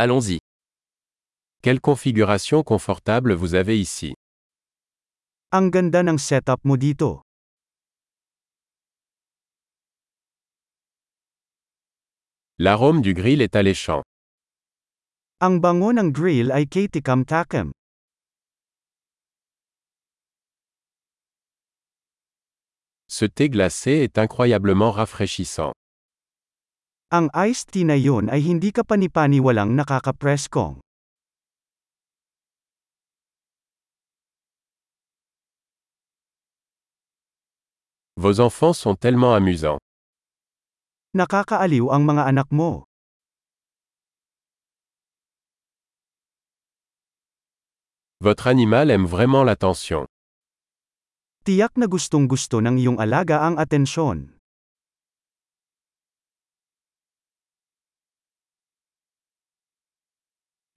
[0.00, 0.38] Allons-y.
[1.60, 4.14] Quelle configuration confortable vous avez ici.
[5.50, 7.26] Ang ganda ng setup mo dito.
[12.62, 14.06] L'arôme du grill est alléchant.
[15.42, 16.70] Ang bango ng grill ay.
[23.10, 25.72] Ce thé glacé est incroyablement rafraîchissant.
[27.08, 30.76] Ang iced tea na yun ay hindi ka panipaniwalang nakakapreskong.
[38.20, 39.80] Vos enfants sont tellement amusants.
[41.16, 42.84] Nakakaaliw ang mga anak mo.
[48.20, 50.04] Votre animal aime vraiment l'attention.
[51.48, 54.37] Tiyak na gustong gusto ng iyong alaga ang atensyon.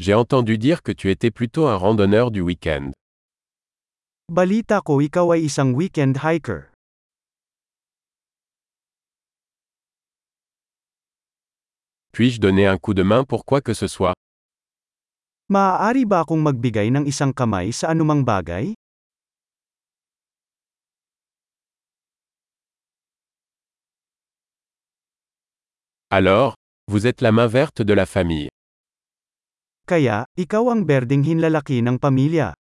[0.02, 2.90] J'ai entendu dire que tu étais plutôt un randonneur du week-end.
[4.34, 6.74] Balita ko ikaw ay isang weekend hiker.
[12.18, 14.18] Puis-je donner un coup de main pour quoi que ce soit?
[15.54, 18.74] Maaari ba akong magbigay ng isang kamay sa anumang bagay?
[26.10, 26.58] Alors,
[26.90, 28.50] vous êtes la main verte de la famille.
[29.92, 32.56] Kaya, ikaw ang berdeng hinlalaki ng pamilya.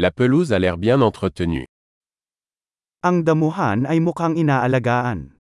[0.00, 1.68] La pelouse a l'air bien entretenue.
[3.04, 5.36] Ang damuhan ay mukhang inaalagaan.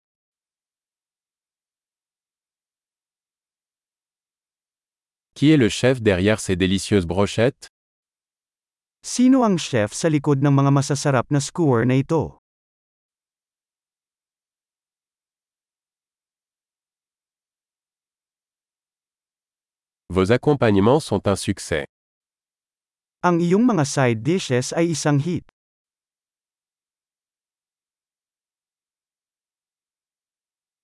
[5.39, 7.71] Qui est le chef derrière ces délicieuses brochettes
[9.07, 12.43] Sino ang chef sa likod ng mga masasarap na skewer na ito?
[20.15, 21.91] Vos accompagnements sont un succès.
[23.27, 25.43] Ang iyong mga side dishes ay isang hit.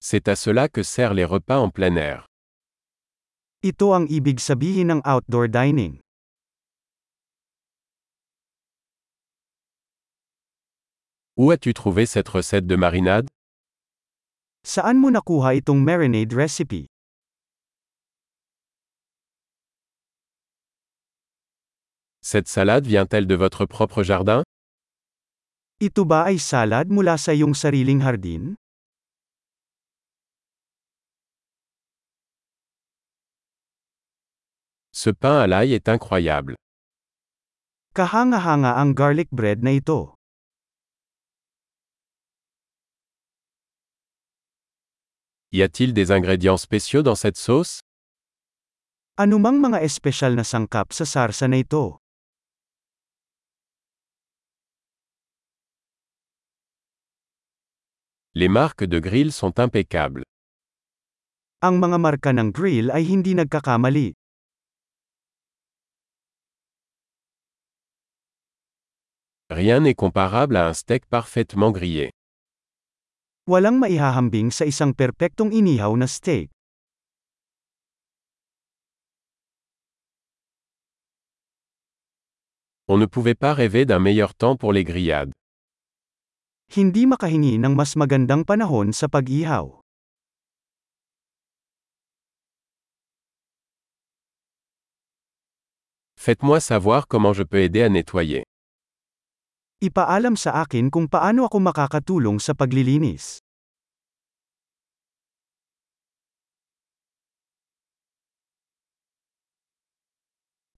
[0.02, 2.26] C'est à cela que servent les repas en plein air.
[3.62, 6.02] Ito ang ibig sabihin ng outdoor dining.
[11.38, 13.30] Où as-tu trouvé cette recette de marinade?
[14.66, 16.90] Saan mo nakuha itong marinade recipe?
[22.30, 24.44] Cette salade vient-elle de votre propre jardin?
[25.82, 28.54] Ito ba ay salad mula sa iyong sariling hardin?
[34.94, 36.54] Ce pain à l'ail est incroyable.
[37.98, 40.14] Kahanga-hanga ang garlic bread na ito.
[45.50, 47.82] Y a-t-il des ingrédients spéciaux dans cette sauce?
[49.18, 51.98] Anumang mga espesyal na sangkap sa sarsa na ito?
[58.32, 60.22] Les marques de grill sont impeccables.
[61.66, 64.14] Ang mga marka ng grill ay hindi nagkakamali.
[69.50, 72.14] Rien n'est comparable à un steak parfaitement grillé.
[73.50, 76.54] Walang maihahambing sa isang perpektong inihaw na steak.
[82.86, 85.34] On ne pouvait pas rêver d'un meilleur temps pour les grillades.
[86.70, 89.82] Hindi makahingi ng mas magandang panahon sa pag-ihaw.
[96.14, 98.46] Faites-moi savoir comment je peux aider à nettoyer.
[99.82, 103.42] Ipaalam sa akin kung paano ako makakatulong sa paglilinis.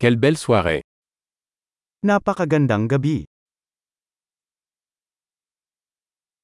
[0.00, 0.80] Quelle belle soirée.
[2.00, 3.28] Napakagandang gabi.